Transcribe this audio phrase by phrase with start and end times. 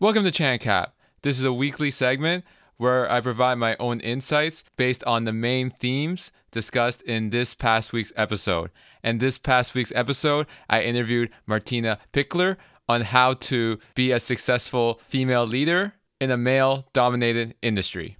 [0.00, 0.92] Welcome to ChanCap.
[1.22, 2.44] This is a weekly segment
[2.76, 7.92] where I provide my own insights based on the main themes discussed in this past
[7.92, 8.70] week's episode.
[9.02, 12.58] And this past week's episode, I interviewed Martina Pickler
[12.88, 18.16] on how to be a successful female leader in a male dominated industry.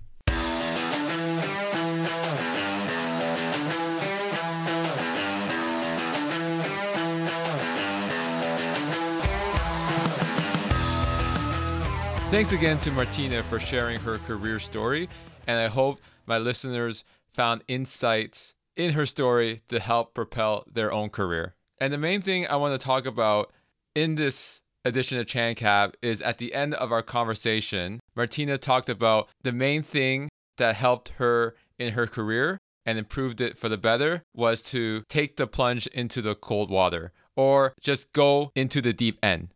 [12.30, 15.08] Thanks again to Martina for sharing her career story,
[15.46, 21.08] and I hope my listeners found insights in her story to help propel their own
[21.08, 21.54] career.
[21.80, 23.50] And the main thing I want to talk about
[23.94, 29.30] in this edition of ChanCap is at the end of our conversation, Martina talked about
[29.42, 34.22] the main thing that helped her in her career and improved it for the better
[34.34, 39.18] was to take the plunge into the cold water or just go into the deep
[39.22, 39.48] end.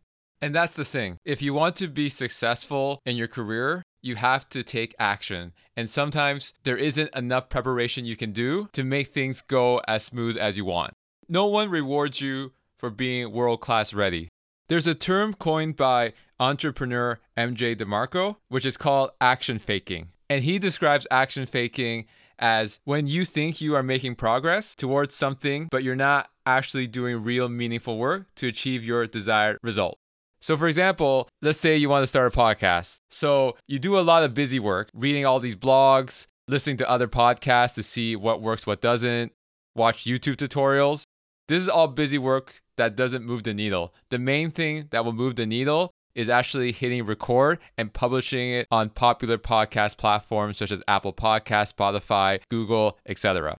[0.43, 1.19] And that's the thing.
[1.23, 5.53] If you want to be successful in your career, you have to take action.
[5.77, 10.35] And sometimes there isn't enough preparation you can do to make things go as smooth
[10.35, 10.95] as you want.
[11.29, 14.27] No one rewards you for being world class ready.
[14.67, 20.09] There's a term coined by entrepreneur MJ DeMarco, which is called action faking.
[20.29, 22.05] And he describes action faking
[22.37, 27.23] as when you think you are making progress towards something, but you're not actually doing
[27.23, 29.97] real meaningful work to achieve your desired result.
[30.43, 32.97] So, for example, let's say you want to start a podcast.
[33.09, 37.07] So, you do a lot of busy work, reading all these blogs, listening to other
[37.07, 39.31] podcasts to see what works, what doesn't,
[39.73, 41.03] watch YouTube tutorials.
[41.47, 43.93] This is all busy work that doesn't move the needle.
[44.09, 48.67] The main thing that will move the needle is actually hitting record and publishing it
[48.69, 53.55] on popular podcast platforms such as Apple Podcast, Spotify, Google, etc.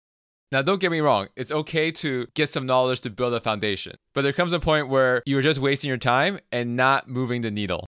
[0.53, 3.95] Now, don't get me wrong, it's okay to get some knowledge to build a foundation,
[4.13, 7.49] but there comes a point where you're just wasting your time and not moving the
[7.49, 7.87] needle.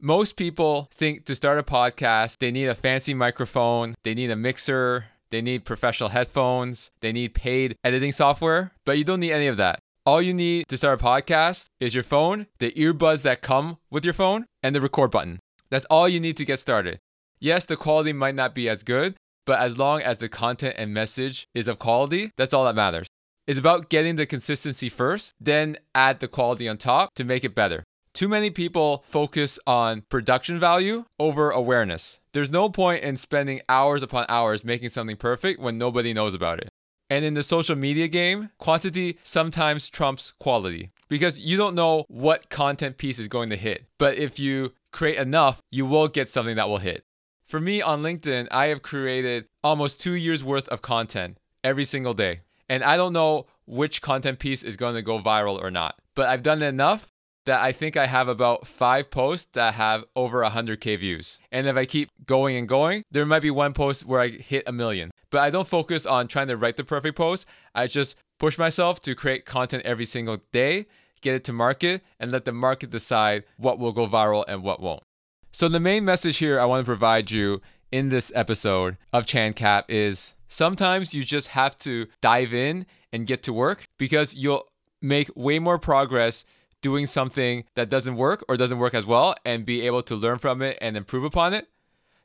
[0.00, 4.36] Most people think to start a podcast, they need a fancy microphone, they need a
[4.36, 9.48] mixer, they need professional headphones, they need paid editing software, but you don't need any
[9.48, 9.80] of that.
[10.04, 14.04] All you need to start a podcast is your phone, the earbuds that come with
[14.04, 15.40] your phone, and the record button.
[15.70, 17.00] That's all you need to get started.
[17.40, 19.16] Yes, the quality might not be as good,
[19.46, 23.06] but as long as the content and message is of quality, that's all that matters.
[23.46, 27.54] It's about getting the consistency first, then add the quality on top to make it
[27.54, 27.84] better.
[28.12, 32.18] Too many people focus on production value over awareness.
[32.32, 36.58] There's no point in spending hours upon hours making something perfect when nobody knows about
[36.58, 36.68] it.
[37.08, 42.50] And in the social media game, quantity sometimes trumps quality because you don't know what
[42.50, 43.84] content piece is going to hit.
[43.98, 47.04] But if you create enough, you will get something that will hit.
[47.46, 52.12] For me on LinkedIn, I have created almost two years worth of content every single
[52.12, 52.40] day.
[52.68, 55.94] And I don't know which content piece is going to go viral or not.
[56.16, 57.12] But I've done enough
[57.44, 61.38] that I think I have about five posts that have over 100K views.
[61.52, 64.64] And if I keep going and going, there might be one post where I hit
[64.66, 65.12] a million.
[65.30, 67.46] But I don't focus on trying to write the perfect post.
[67.76, 70.86] I just push myself to create content every single day,
[71.20, 74.82] get it to market, and let the market decide what will go viral and what
[74.82, 75.04] won't.
[75.58, 79.84] So, the main message here I want to provide you in this episode of ChanCap
[79.88, 84.66] is sometimes you just have to dive in and get to work because you'll
[85.00, 86.44] make way more progress
[86.82, 90.36] doing something that doesn't work or doesn't work as well and be able to learn
[90.36, 91.68] from it and improve upon it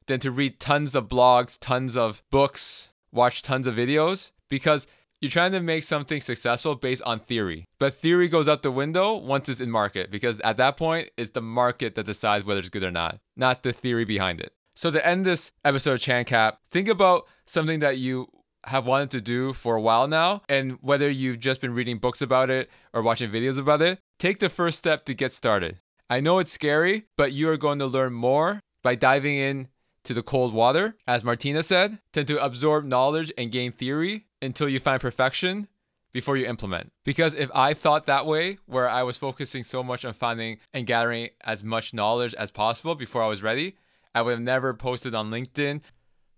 [0.08, 4.88] than to read tons of blogs, tons of books, watch tons of videos because
[5.22, 7.66] you're trying to make something successful based on theory.
[7.80, 11.32] But theory goes out the window once it's in market because at that point, it's
[11.32, 14.52] the market that decides whether it's good or not, not the theory behind it.
[14.76, 18.28] So to end this episode of ChanCap, think about something that you
[18.66, 22.22] have wanted to do for a while now, and whether you've just been reading books
[22.22, 25.80] about it or watching videos about it, take the first step to get started.
[26.10, 29.68] I know it's scary, but you are going to learn more by diving in
[30.04, 34.70] to the cold water, as Martina said, tend to absorb knowledge and gain theory until
[34.70, 35.68] you find perfection
[36.12, 36.92] before you implement.
[37.06, 40.88] Because if I thought that way, where I was focusing so much on finding and
[40.88, 43.76] gathering as much knowledge as possible before I was ready,
[44.14, 45.82] I would have never posted on LinkedIn,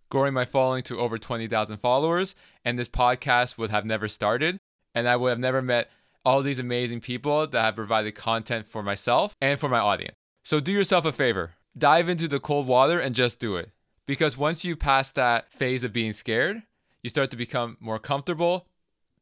[0.10, 4.58] growing my following to over 20,000 followers, and this podcast would have never started.
[4.94, 5.90] And I would have never met
[6.24, 10.16] all these amazing people that have provided content for myself and for my audience.
[10.46, 13.72] So do yourself a favor dive into the cold water and just do it.
[14.06, 16.64] Because once you pass that phase of being scared,
[17.02, 18.68] you start to become more comfortable,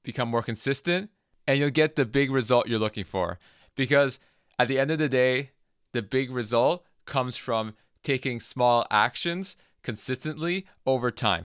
[0.03, 1.09] become more consistent,
[1.47, 3.39] and you'll get the big result you're looking for.
[3.75, 4.19] Because
[4.57, 5.51] at the end of the day,
[5.93, 11.43] the big result comes from taking small actions consistently over time.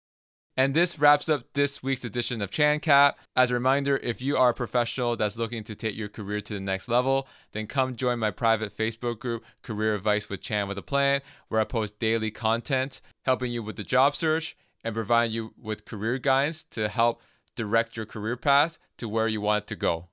[0.58, 3.14] And this wraps up this week's edition of ChanCap.
[3.36, 6.54] As a reminder, if you are a professional that's looking to take your career to
[6.54, 10.78] the next level, then come join my private Facebook group, Career Advice with Chan with
[10.78, 15.34] a Plan, where I post daily content helping you with the job search and providing
[15.34, 17.20] you with career guidance to help
[17.54, 20.06] direct your career path to where you want to go.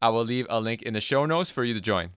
[0.00, 2.10] I will leave a link in the show notes for you to join.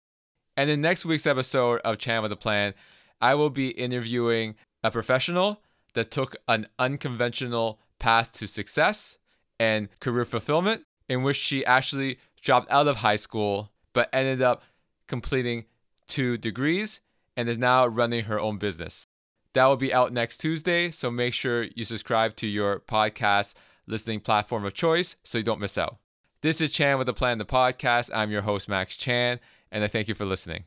[0.59, 2.75] And in next week's episode of Chan with a Plan,
[3.21, 5.63] I will be interviewing a professional
[5.95, 9.19] that took an unconventional path to success
[9.61, 14.63] and career fulfillment, in which she actually dropped out of high school but ended up
[15.07, 15.67] completing
[16.09, 17.01] two degrees
[17.37, 19.07] and is now running her own business.
[19.55, 23.55] That will be out next Tuesday, so make sure you subscribe to your podcast
[23.87, 25.99] listening platform of choice so you don't miss out.
[26.41, 28.11] This is Chan with the Plan, the podcast.
[28.15, 29.39] I'm your host, Max Chan,
[29.71, 30.65] and I thank you for listening.